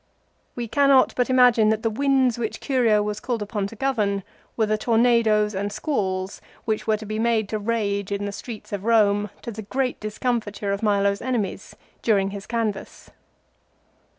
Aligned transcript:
1 0.01 0.07
We 0.55 0.67
cannot 0.67 1.13
but 1.15 1.29
imagine 1.29 1.69
that 1.69 1.83
the 1.83 1.89
winds 1.91 2.39
which 2.39 2.59
Curio 2.59 3.03
was 3.03 3.19
called 3.19 3.43
upon 3.43 3.67
to 3.67 3.75
govern 3.75 4.23
were 4.57 4.65
the 4.65 4.75
tornadoes 4.75 5.53
and 5.53 5.71
squalls 5.71 6.41
which 6.65 6.87
were 6.87 6.97
to 6.97 7.05
be 7.05 7.19
made 7.19 7.47
to 7.49 7.59
rage 7.59 8.11
in 8.11 8.25
the 8.25 8.31
streets 8.31 8.73
of 8.73 8.81
Eome 8.81 9.29
to 9.43 9.51
the 9.51 9.61
great 9.61 9.99
discomfiture 9.99 10.71
of 10.73 10.81
Milo's 10.81 11.21
enemies 11.21 11.75
during 12.01 12.31
his 12.31 12.47
canvass. 12.47 13.11